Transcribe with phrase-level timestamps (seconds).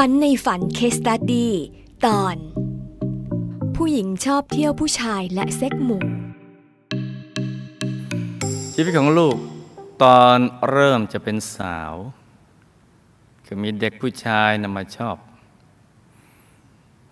[0.00, 1.52] ฝันในฝันเคสตัดดี้
[2.06, 2.36] ตอน
[3.76, 6.02] ผู้หญิงชอบเที่ยวผู้ชายและเซ็กหมู่
[8.74, 9.36] ชีวิตของลูก
[10.02, 10.38] ตอน
[10.70, 11.94] เริ่มจะเป็นสาว
[13.46, 15.16] คือมีเด็กผู้ชายนำมาชอบ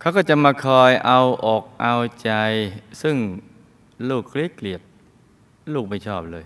[0.01, 2.31] เขาก็จะมาคอยเอาอกเอาใจ
[3.03, 3.17] ซึ่ง
[4.09, 4.81] ลูกเกลียดเกลียด
[5.73, 6.45] ลูกไม่ชอบเลย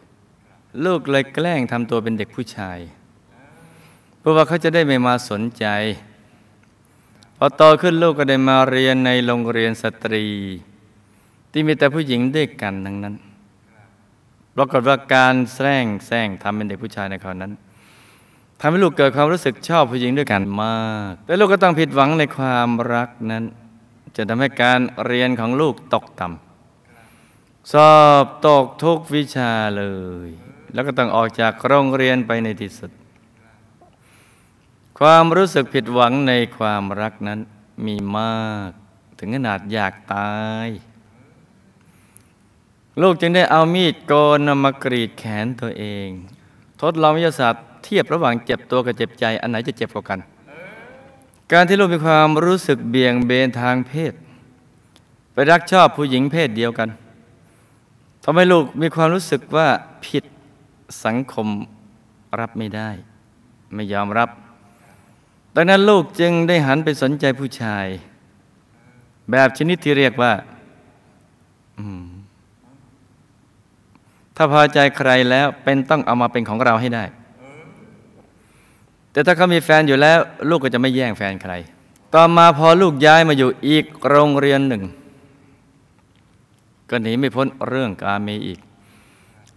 [0.84, 2.78] ลูกเลยแกล้งทำตัวเป็นเด็กผู้ชาย
[4.18, 5.66] เพราะว่าเขาจะได้ไม่มาสนใจ
[7.38, 10.24] พอโตขึ้นลูกก็ได้มาเรียนในโรงเรียนสตรี
[11.52, 13.14] ที่มีแต่ผู้หญิงด้วยกันทั้งนั้น
[14.56, 17.52] ปรากฏว่าการแสร้งแซงทำเป็นเด็กผู้ชายในคราวนั้น
[18.60, 23.44] ทำให้ลูกเกิดความรู้สึกชอบผู้หญิงด้วยกันมาก แต่ลูกก็ต้องผิดหวังในความรักนั้น
[24.16, 29.84] จะทำให้การเรียนของลูกตกต่ำสอบตกทุกวิชาเล
[30.26, 30.28] ย
[30.72, 32.90] แล้วก็ต้องออกจากโรงเรียนไปในที่สุด
[34.98, 37.40] ความรู้สึกผิดหวังในความรักนั้น
[37.86, 38.70] มีมาก
[39.18, 40.34] ถึงขนาดอยากตา
[40.66, 40.68] ย
[43.02, 46.08] ลูกจึงได้เอามีดโกนนำมากรีดแขนตัวเอง
[46.82, 50.18] ทดลองวิทยาศาสตร์เทียบระหว่างเจ็บตัวกับเจ็บใจ อันไหนจะเจ็บกว่ากัน
[51.52, 54.12] การที่ลูกมีความรู้สึกเบี่ยงเบนทางเพศ
[55.32, 56.88] ไปรักชอบผู้หญิงเพศเดียวกัน
[58.24, 59.68] ทำให้ลูกมีความรู้สึกว่า
[60.06, 60.24] ผิด
[61.04, 61.48] สังคม
[62.40, 62.90] รับไม่ได้
[63.74, 64.28] ไม่ยอมรับ
[65.58, 67.86] ดังนั้นลูกจึงได้หันไปสนใจผู้ชาย
[69.30, 70.32] แบบชนิดที่เรียกว่า
[74.36, 77.04] ถ้าพอใจใครแล้วเป็นต้องเอามาเป็นของเราให้ได้
[79.12, 80.18] แต่ถ้าเขามีแฟนอยู่แล้ว
[80.48, 81.52] ลูกก็จะไม่แย่งแฟนใคร
[82.14, 84.82] ต่อมาพอลูกย้ายมาอยู่อีกโรงเรียนหนึ่ง
[86.90, 88.58] ก็หนีไม่พ้นเรื่องกาเมอีก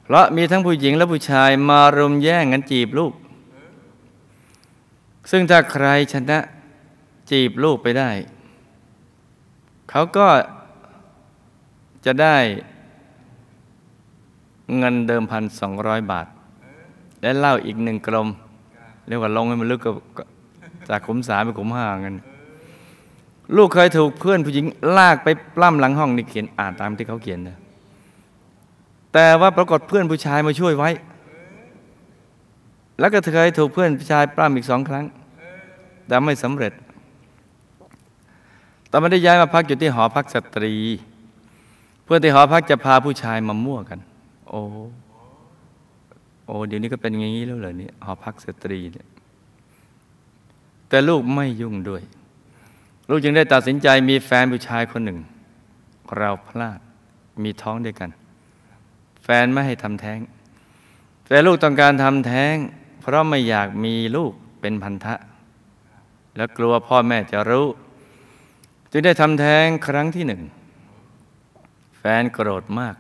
[0.04, 3.14] เพราะมีทั้งผู้หญิงและผู้ชายมารุมแย่งกันจีบลูก
[5.30, 6.40] ซึ่งถ้าใครชนะ
[7.30, 8.10] จีบลูกไปได้
[9.90, 10.28] เขาก็
[12.06, 12.38] จะได้
[14.78, 16.28] เงินเดิมพันสองร้อยบาท
[17.22, 18.28] และเหล้าอีกหนึ่งกลม
[19.08, 19.92] เรียกว่าลงให้มันลึกก็
[20.90, 22.16] จากขุมสามไปขุมห้าเงิน
[23.56, 24.66] ลูกเคยถูกเพื่อนผู้หญิง
[24.98, 27.58] ลากไปปล้ำหลังห้องนี่เขียนอ่านตามที่เขาเขียนนะ
[29.14, 30.90] แต่ว่าปรากฏเพื่อนผู้ชายมาช่วยไว้
[33.00, 35.06] แล้วก็เคยถูกเพื่อนผู้ชายปล้ำอีกสองครั้ง
[36.10, 36.74] แต่ไม่สำเร็จ
[38.92, 40.74] ตอนไม่ได้ย้ายมาพักอยู่ที่หอพักสตรี
[42.04, 44.00] เพื่อที่หอพักจะพาผู้ชายมามั่วกัน
[44.50, 44.62] โอ้
[46.46, 49.08] โอ้เดี๋ยวนี้ก็เป็นอย่างนี้แล้วเหรอเนี่ยหอพักสตรีเนี่ย
[50.90, 52.02] แต่ลูกไม่ยุ่งด้วย
[53.10, 55.20] ลูกจึงได้ตัดสินใจมีแฟนผู้ชายคนหนึ่ง
[56.18, 56.80] เราพลาด
[57.44, 58.10] มีท้องด้วยกัน
[59.24, 60.20] แฟนไม่ให้ทำแท้ง
[61.28, 62.56] แต่ลูกต้องการทำแท้ง
[63.02, 64.32] เพราะไม่อยากมีลูก
[64.62, 65.16] เป็นพันธะ
[66.36, 67.68] แล้วกลัวพ่อแม่จะรู้
[68.92, 70.42] จึงได้ทำแท้งครั้งที่หนึ่ง
[71.98, 72.96] แฟนโกรธมาก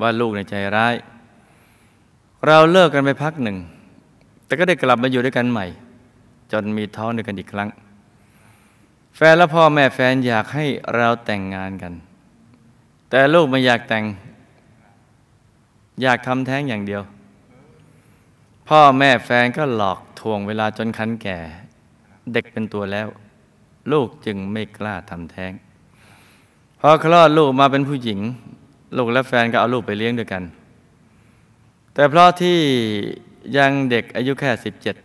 [0.00, 0.94] ว่าลูกในใจร้าย
[2.46, 3.58] เราเลิกกันไปพักหนึ่ง
[4.46, 5.66] แต่ก็ได้กลับมาอยู่ด้วยกันใหม่
[6.52, 7.68] จนมีท้องด้วยกันอีกครั้ง
[9.16, 11.92] แฟนและพ่อแม่แฟนอยากให้เราแต่งงานกัน
[13.10, 14.04] แต่ลูกไม่อยากแต่ง
[16.02, 17.02] อยากทำแท้งอย่างเดียว
[18.68, 21.38] พ่อแม่แฟนก็หลอกทวงเวลาจนคันแก่
[22.32, 23.08] เด็กเป็นตัวแล้ว
[23.92, 25.52] ลูกจึงไม่กล้าทำแท้ง
[26.80, 28.20] พอคลอดลูกมาเป็นผู้หญิง
[28.96, 30.42] ลูกและแฟนก็เอาลูกไปเลี้ยงด้วยกัน
[31.94, 32.58] แต่เพราะที่
[33.56, 34.96] ยังเด็กอายุแค่สิบเจ็ด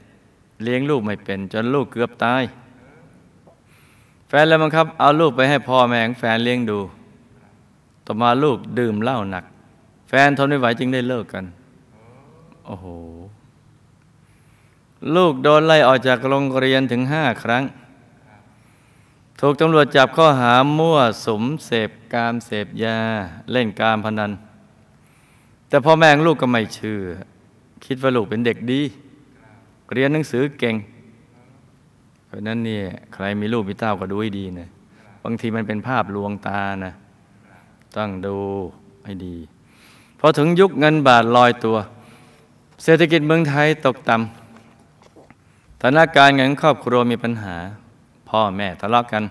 [0.63, 2.43] เลี้ยงลูกไม่เป็น จนลูกเกือบตาย
[4.27, 6.79] แฟนเลยบังคับ เอาลูกไปให้พ่อแม่ของแฟนเลี้ยงดู
[8.05, 9.43] ต่อมาลูกดื่มเหล้าหนัก
[10.09, 11.45] แฟนทนไม่ไหวจึงได้เลิกกัน
[12.65, 12.85] โอ้โห
[15.16, 17.63] ลูกโดนไล่ออกจากโรงเรียนถึงห้าครั้ง
[19.39, 22.97] ถูกตำรวจจับข้อหามั่วสมเสพกามเสพยา
[23.51, 24.31] เล่นการพนัน
[25.67, 27.01] แต่พ่อแม่ลูกก็ไม่เชื่อ
[27.85, 28.81] คิดว่าลูกเป็นเด็กดี
[29.94, 30.75] เรียนหนังสือเก่ง
[32.25, 32.84] เพราะนั้นเนี่ย
[33.14, 34.67] ใครมีลูกมีเต้าก็ดูให้ดีนะ
[35.23, 36.93] บางทีมันเป็นภาพลวงตานะ
[37.97, 38.37] ต้องดู
[39.05, 39.35] ให้ดี
[40.20, 41.78] พอถึงยุคเงินบาทลอยตัว
[42.84, 44.41] เศรษฐกิจเมืองไทยตกต่ำ
[45.81, 47.57] ฐานะการเงินครอบครัวมีปัญหา
[48.29, 49.23] พ่อแม่ทะเลาะกกัน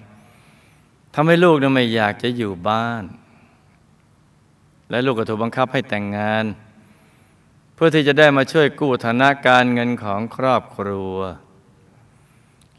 [1.14, 3.04] ทำให้ลูกนั้นไม่อยากจะอยู่บ้าน
[4.90, 6.44] และลูกก็ถูกบังคับให้แต่งงาน
[7.74, 11.16] เพื่อที่จะได้มาช่วยกู้ฐานะการเงินของครอบครัว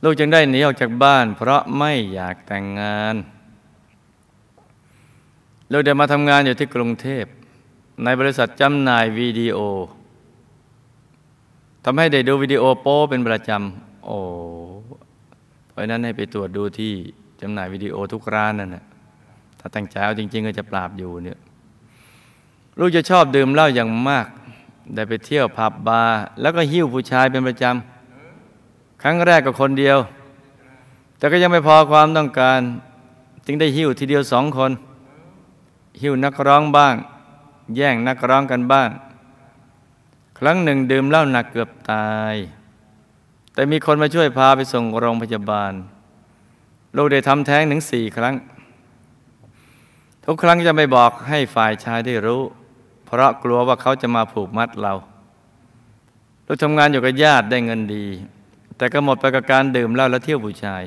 [0.04, 3.16] ลูกจึงได้หนีออกจากบ้าน เพราะไม่อยากแต่งงาน
[5.72, 7.26] ลูกได้มาทำงานอยู่ที่กรุงเทพ
[8.04, 9.58] ในบริษัทจำหน่ายวิดีโอ
[11.84, 14.18] ทำให้ได้ดูวิดีโอโป้เป็นประจำโอ้
[15.82, 16.92] ราะนั้นให้ไปตรวจดูที่
[17.42, 18.84] จำหน่ายวิดีโอทุกร้านนั่นแหละ
[19.60, 21.40] ถ้าตั้งใจเอาจริง ๆ ก็จะปราบอยู่เนี่ย
[22.80, 24.28] ลูกจะชอบดื่มเหล้าอย่างมาก
[24.96, 29.98] ได้ไปเที่ยวผับบาร์แล้วก็หิ้วผู้ชายเป็นประจำครั้งแรกก็คนเดียว
[31.18, 32.60] แต่ก็ยังไม่พอความต้องการ
[33.46, 34.72] จึงได้หิ้วทีเดียวสองคน
[36.02, 36.96] หิ้วนักร้องบ้าง
[37.76, 38.90] แย่งนักร้องกันบ้าง
[40.44, 42.36] ครั้งหนึ่งดื่มเหล้าหนักเกือบตาย
[43.54, 45.74] แต่มีคนมาช่วยพาไปส่งโรงพยาบาล
[46.98, 48.36] ลูกได้ทำแท้งถึงสี่ครั้ง
[50.26, 52.42] ทุกครั้งจะไม่บอกให้ฝ่ายชายได้รู้
[53.06, 54.94] เพราะกลัวว่าเขาจะมาผูกมัดเรา
[56.46, 58.06] ลูกทำงานอยู่กับญาติได้เงินดี
[58.78, 60.84] แต่ก็หมดไปกับการดื่มเหล้าและเที่ยวผู้ชาย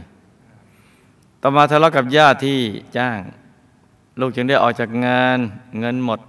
[1.42, 2.60] ต่อมาทะเลาะกับญาติที่
[2.96, 3.20] จ้าง
[4.20, 5.38] ลูกจึงได้ออกจากงาน
[5.78, 6.20] เงินหมด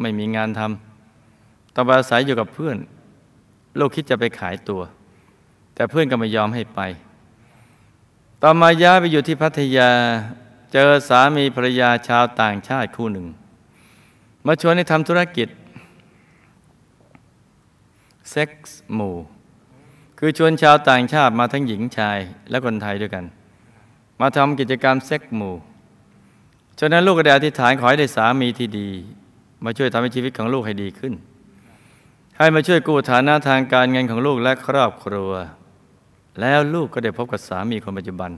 [0.00, 0.91] ไม่มีงานทำ
[1.74, 2.76] ต่อมาอาศัยอยู่กับเพื่อน
[3.78, 4.82] ลูกคิดจะไปขายตัว
[5.74, 6.80] แต่เพื่อนก็ไม่ยอมให้ไป
[8.42, 9.90] ต่อมาย้ายไปอยู่ที่พัทยา
[10.72, 13.26] เจอสามีภรรยาชาวต่างชาติคู่หนึ่ง
[14.46, 15.48] มาชวนให้ทำธุรกิจ
[18.30, 19.16] เซ็กส์หมู่
[20.18, 22.18] คือชวนชาวต่างชาติมาทั้งหญิงชาย
[22.50, 23.24] และคนไทยด้วยกัน
[24.20, 25.54] มาทำกิจกรรมเซ็กส์หมู่
[26.80, 28.88] ฉะนั้นลูกก็ได้อธิษฐานขอให้ได้สามีที่ดี
[29.64, 31.14] มาช่วยทำให้ชีวิตของลูกให้ดีขึ้น
[32.38, 35.30] ให้มาช่วยกู้ฐานะทางการเงินของลูกและครอบครัว
[36.40, 38.30] แล้วลูกก็ได้พบกับสามีคนปัจจุบัน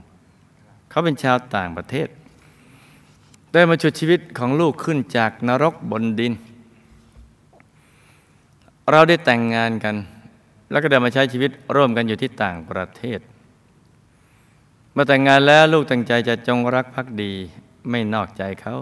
[0.89, 2.07] เขาเป็นชาวต่างประเทศ
[3.53, 6.33] ได้มาชุดชีวิตของลูกขึ้นจากนรกบนดิน
[8.91, 9.95] เราได้แต่งงานกัน
[10.71, 13.19] แล้วก็ได้มาใช้ชีวิตร่วมกันอยู่ที่ต่างประเทศ
[14.95, 17.33] มื่อแต่งงานแล้วลูกตั้งใจจะจงรักภักดี
[17.89, 18.75] ไม่นอกใจเขา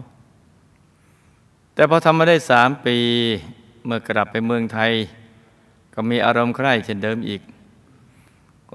[1.74, 2.98] แต่พอทำมาได้สามปี
[3.86, 4.92] เมื่อกลับไปเมืองไทย
[5.94, 7.42] ก็มีอารมณ์ใคร่เช่นเดิมอีก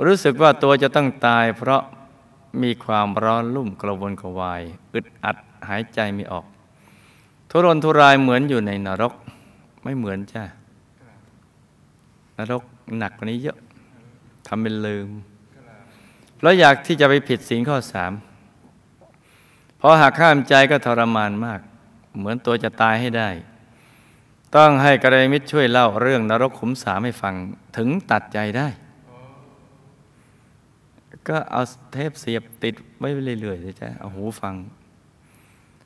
[0.07, 1.83] รู้สึกว่าตัวจะต้องตาย เพราะ
[2.63, 4.63] มีความร้อนลุ่มกระวนกระวาย
[4.93, 5.37] อึดอัด
[5.69, 6.45] หายใจไม่ออก
[7.51, 9.13] ทุรนทุรายเหมือนอยู่ในนรก
[9.83, 10.45] ไม่เหมือนจ้ะ
[12.39, 12.63] นรก
[12.99, 13.59] หนักกว่านี้เยอะ
[14.47, 15.09] ทำเป็นลืม
[16.37, 18.13] เพราะอยากที่จะไปผิดศีลข้อสาม
[19.81, 21.61] พอหากข้ามใจก็ทรมานมาก
[22.19, 23.29] เหมือนตัวจะตายให้ได้
[24.56, 27.35] ต้องให้กระไรมิตรช่วยเล่าเรื่องนรกขุมสามให้ฟัง
[27.77, 28.69] ถึงตัดใจได้
[31.29, 31.62] ก็เอา
[31.93, 33.09] เทปเสียบติดไว้
[33.41, 34.55] เรื่อยๆเลยจ้ะเอาหูฟัง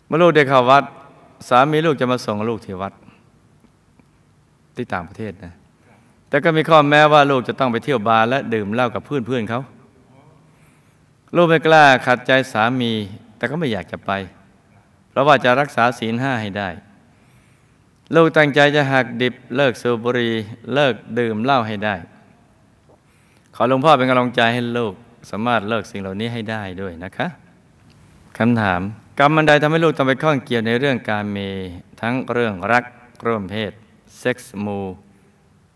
[0.06, 0.84] เมื่อลูกเด็กเข้าวัด
[1.48, 2.92] สามีลูกจะมาส่งลูกที่วัด
[4.76, 5.52] ที่ต่างประเทศนะ
[6.28, 9.60] แต่ก็มีข้อแม้ว่าลูกจะต้องไปเที่ยวบาร์และดื่มเหล้ากับเพื่อนเเขา
[11.36, 12.92] ลูกไม่กล้าขัดใจสามี
[13.36, 14.10] แต่ก็ไม่อยากจะไป
[15.10, 16.68] เพราะว่าจะรักษาศีลห้าให้ได้
[18.14, 20.32] ลูกตั้งใจจะหักดิบเลิกสูบบุหรี่
[20.74, 21.94] เลิกดื่มเหล้าให้ได้
[23.54, 24.94] ขอหลวงพ่อเป็นกำลังใจให้ลูก
[25.30, 27.26] สามารถเลิกสิ่งเหล่านี้ให้ได้ด้วยนะคะ
[28.38, 28.80] คำถาม
[29.18, 31.38] กรรมมันใดทำให้ลูกต้องไปข้องเกี่ยวในเรื่องการเม
[32.00, 32.84] ทั้งเรื่องรัก
[33.26, 33.72] ร่วมเพศ
[34.18, 34.80] เซ็กส์มู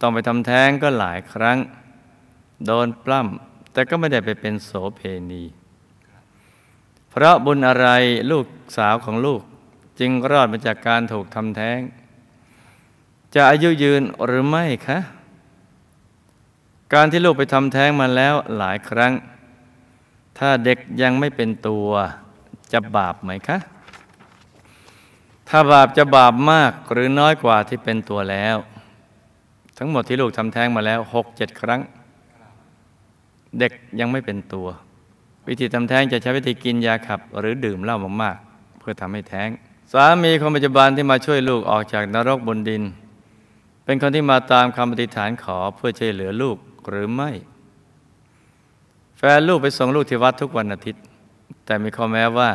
[0.00, 1.58] ต้องไปทำแท้งก็หลายครั้ง
[2.66, 5.00] โดนปล้ำแต่ก็ไม่ได้ไปเป็นโสเพ
[5.30, 5.44] ณี
[7.10, 7.88] เพราะบุญอะไร
[8.30, 8.46] ลูก
[8.76, 9.42] สาวของลูก
[9.98, 11.78] จึงรอดมาจากการถูกทำแท้ง
[13.36, 14.98] จะอายุยืนหรือไม่คะ
[16.94, 19.12] การที่ลูกไปทำแท้งมาแล้วหลายครั้ง
[20.38, 21.88] ถ้าเด็กยังไม่เป็นตัว
[22.72, 23.58] จะบาปไหมคะ
[25.48, 28.56] ถ้าบาปจะบาปมากหรือน้อยกว่าที่เป็นตัวแล้ว
[29.78, 31.80] ทั้งหมดที่ลูกทำแท้งมาแล้วหกเจ็ดครั้ง
[33.58, 34.66] เด็กยังไม่เป็นตัว
[35.48, 39.48] วิธีทำแท้งจะใช้วิธีกินยาขับ หรือดื่มเหล้ามากๆ เพื่อทำให้แท้ง
[39.92, 42.84] สามีคนปัจจุบันที่มาช่วยลูกออกจากนรกบนดิน
[43.86, 46.56] เป็นคนที่มาตามคำปฏิฐานขอเพื่อช่วยเหลือลูก
[46.88, 47.30] หรือไม่
[49.18, 51.02] แฟนลูกไปส่งลูกที่วัดทุกวันอาทิตย์
[51.66, 52.50] แต่มีข้อแม้ว่า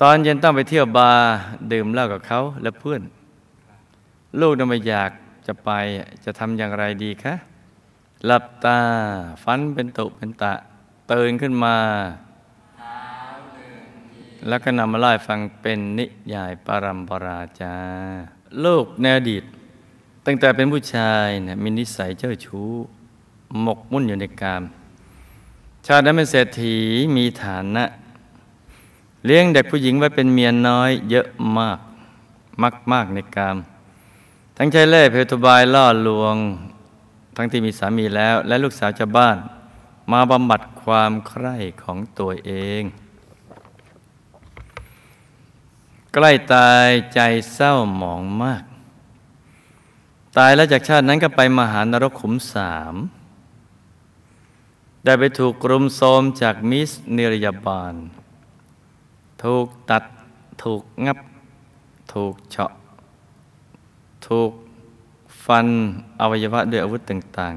[0.00, 1.26] ตอนเย็นต้องไปเที่ยวบาร์
[1.72, 3.02] ดื่มเหล้ากับเขาและเพื่อน
[4.40, 5.10] ลูกน่ะไม่อยาก
[5.46, 5.70] จะไป
[6.24, 7.34] จะทำอย่างไรดีคะ
[8.24, 8.78] หลับตา
[9.42, 10.52] ฟันเป็นตุเป็นตะ
[11.12, 11.76] ตื่นขึ้นมา
[14.48, 17.74] แล้วก็นำมาเล่าฟังเป็นนิยายปรัมปราจา
[18.64, 19.44] ลูกในอดีต
[20.26, 22.70] ตั้งแต่เป็นผู้ชายเนี่ยมีนิสัยเจ้าชู้
[23.62, 24.62] หมกมุ่นอยู่ในกาม
[25.86, 26.76] ชาตินั้นเป็นเศรษฐี
[27.16, 27.84] มีฐานะ
[29.24, 31.26] เลี้ยงเด็กผู้หญิงไว้เป็นเมียน้อย เยอะ
[31.58, 31.78] มาก
[32.62, 33.56] มากมากในกาม
[34.56, 36.36] ทั้งใช้เล่เพทุบายล่อลวง
[37.36, 39.36] ทั้งที่มีสามีแล้ว และลูกสาวชาวบ้าน
[40.12, 42.82] มาบำบัดความใคร่ของตัวเอง
[46.14, 47.20] ใกล้ตายใจ
[47.52, 48.62] เศร้าหมองมาก
[50.36, 52.94] ตายแล้วจากชาตินั้นก็ไปมหานรกขุมสาม
[55.04, 57.94] ได้ไปถูกกรุมโทมจากมิสเนรยาบาล
[59.42, 60.04] ถูกตัด
[60.62, 61.18] ถูกงับ
[62.12, 62.72] ถูกเฉาะ
[64.26, 64.50] ถูก
[65.44, 65.66] ฟัน
[66.20, 67.54] อวัยวะด้วยอาวุธต่าง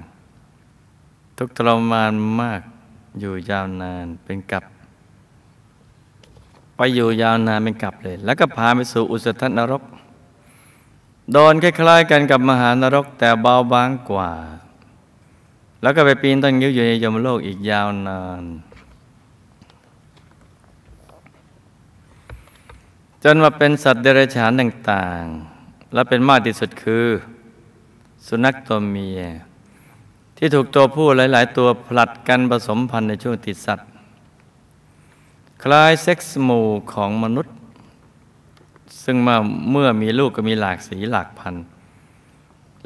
[0.67, 2.61] ๆ ทุกทรมานมาก
[3.19, 4.63] อยู่ยาวนานเป็นกับ
[6.75, 9.83] ไปอยู่ยาวนานเป็นกับเลย แล้วก็พาไปสู่อุสธนรก
[11.31, 14.31] โดนคล้ายๆกันกับมหานรกแต่เบาบางกว่า
[15.81, 18.43] แล้วก็ไปปีนต้นงิ้วอยู่ในยมโลกอีกยาวนาน
[23.23, 27.05] จนมาเป็นสัตว์เดรัจฉานต่างๆ และเป็นมากที่สุดคือ
[28.27, 29.21] สุนัขตัวเมีย
[30.37, 33.87] ที่ถูกตัวผู้หลาย ๆ ตัวผลัดกันผสมพันธุ์ในช่วงติดสัตว์
[35.63, 37.53] คล้ายเซ็กซ์หมู่ของมนุษย์
[39.03, 39.37] ซึ่งเมื่อ
[39.71, 41.65] เมื่อมีลูกก็มีหลากสีหลากพันธุ์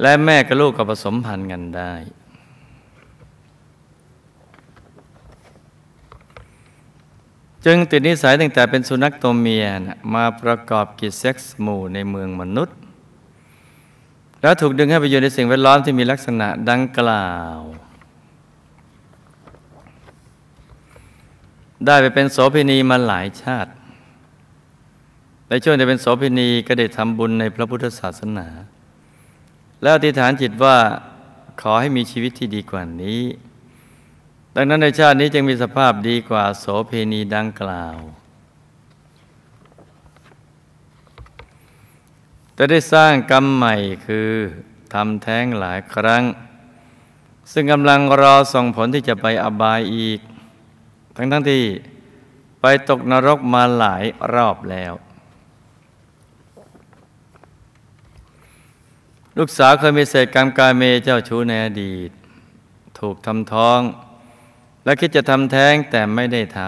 [0.02, 1.92] และแม่กับลูกก็ผสมพันธุ์กันได้
[7.64, 12.76] จึงติดนิสัยตั้งแต่เป็นสุนัขตัวเมียนะมาประกอบกิจเซ็กซ์หมู่ในเมืองมนุษย์
[14.42, 17.58] แล้วถูกดึงให้ไปอยู่ในสิ่งแวดล้อมที่มีลักษณะดังกล่าว
[21.86, 23.70] ได้ไปเป็นโสเภณีมาหลายชาติ
[25.50, 28.46] ในช่วงที่เป็นโสเภณีก็ได้ทำบุญในพระพุทธศาสนา
[29.82, 30.76] แล้วอธิษฐานจิตว่า
[31.60, 33.22] ขอให้มีชีวิตที่ดีกว่านี้
[34.54, 37.96] ดังนั้นในชาตินี้จึงมีสภาพดีกว่าโสเพณีดังกล่าว
[42.54, 43.74] แต่ได้สร้างกรรมใหม่
[44.06, 44.30] คือ
[44.94, 46.22] ทำแท้งหลายครั้ง
[47.52, 50.20] ซึ่งกำลังรอส่งผลที่จะไปอบายอีก
[51.16, 51.64] ทั้งทั้งที่
[52.60, 54.04] ไปตกนรกมาหลาย
[54.34, 54.92] รอบแล้ว
[59.38, 62.10] ลูกสาวเคยมีเศษกรรมกาเมเจ้าชู้ในอดีต
[62.98, 63.80] ถูกทำท้อง
[64.84, 66.58] และคิดจะทำแท้งแต่ไม่ได้ท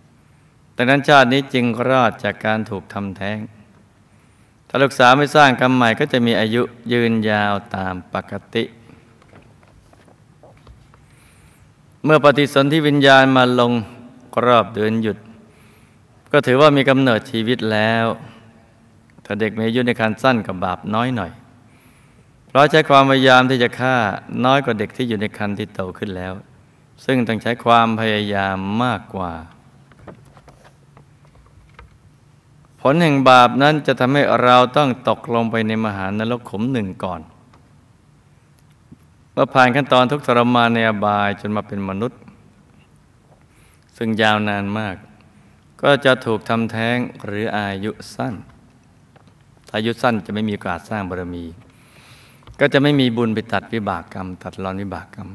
[0.00, 3.38] ำดังนั้นชาตินี้จึงรอดจากการถูกทำแท้ง
[4.68, 8.64] ถ้าลูกสาวไม่สร้างกรรมใหม่ก็จะมีอายุยืนยาวตามปกติ
[12.04, 13.72] เมื่อปฏิสนธิวิญญาณมาลง
[14.46, 15.18] รอบเดือนหยุด
[16.32, 18.06] ก็ถือว่ามีกำเนิดชีวิตแล้ว
[19.24, 21.32] ถ้าเด็กมีอายุในการสั้นกับบาปน้อยหน่อย
[22.56, 23.96] เราใช้ความพยายามที่จะฆ่า
[24.44, 26.32] น้อยกว่าเด็กที่อยู่ในคันที่โตขึ้นแล้ว
[27.04, 29.32] ซึ่งต้องใช้ความพยายามมากกว่า
[32.80, 37.20] ผลแห่งบาปนั้นจะทำให้เราต้องตกลงไปในมหานรกขุมหนึ่งก่อน
[39.32, 42.20] เมื่อผ่านขั้นตอนทุกทรมานในอบายจนมาเป็นมนุษย์
[43.96, 44.96] ซึ่งยาวนานมาก
[45.82, 48.34] ก็จะถูกทำแท้งหรืออายุสั้น
[49.74, 51.46] อายุสั้นจะไม่มีโอกาสสร้างบารมี
[52.60, 55.28] ก็จะไม่มีบุญไปตัดวิบากกรรม ตัดรอนวิบากกรรม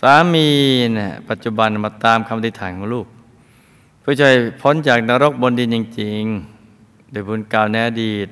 [0.00, 0.48] สามี
[0.94, 3.06] เนี่ยปัจจุบันมาตามคำอธิฐานของลูก
[4.00, 8.28] เพื่อจะให้พ้นจากนรกบนดินจริงๆโดยบุญก่าในอดีต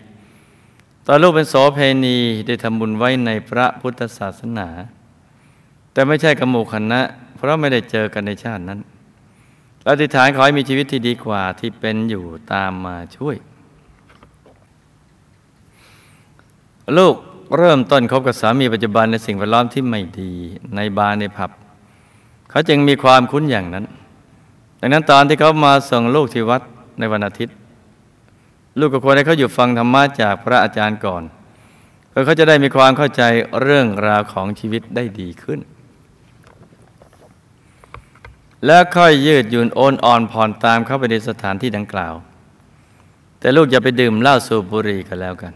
[1.07, 4.69] ตอนลูกเป็นโสเพณีได้ทำบุญไว้ในพระพุทธศาสนา
[5.93, 7.01] แต่ไม่ใช่กระหมู่คณะ
[7.37, 8.81] เพราะไม่ได้เจอกันในชาตินั้น
[9.91, 13.37] อธิษฐานขอให้มีชีวิตที่ดีกว่าที่เป็นอยู่ตามมาช่วย
[16.99, 17.17] ลูก
[17.57, 20.33] เริ่มต้นคบกับสามีปัจจุบันในสิ่งแวดล้อมที่ไม่ดี
[20.77, 21.51] ในบาร์ในผับ
[22.51, 23.85] เขาจึงมีความคุ้นอย่างนั้น
[24.81, 26.63] ดังนั้นตอนที่เขามาส่งลูกที่วัด
[26.99, 27.55] ในวันอาทิตย์
[28.79, 31.23] ลูกก็ควรให้เขาอยู่ฟังธรรมะจากพระอาจารย์ก่อน
[32.11, 33.23] เพื่อเขาจะได้มีความเข้าใจ
[33.63, 35.61] เรื่องราวของชีวิตได้ดีขึ้น
[38.67, 42.15] แล้วค่อยยืดหยุ่นโอนอ่อนผ่อนตามเข้าไปในสถานที่ดังกล่าว
[43.41, 45.53] แต่ลูกอย่าไปดื่มเหล้าสูบบุหรี่กันแล้วกัน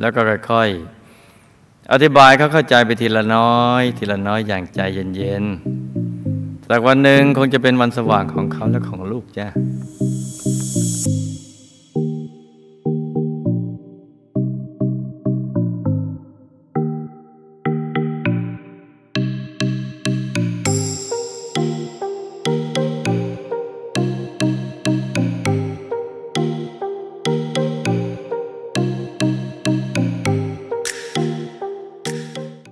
[0.00, 0.20] แล้วก็
[0.50, 0.97] ค่อยๆ
[1.92, 9.48] อธิบายเขาเข้าใจไปทีละน้อย ทีละน้อยอย่างใจเย็นๆสักวันหนึ่งคงจะเป็นวันสว่างของเขาและของลูกจ้า